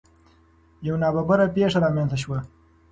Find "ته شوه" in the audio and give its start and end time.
2.11-2.39